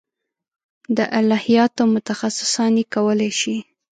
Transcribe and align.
د 0.97 0.99
الهیاتو 1.19 1.83
متخصصان 1.93 2.71
یې 2.79 2.85
کولای 2.93 3.31
شي. 3.39 3.57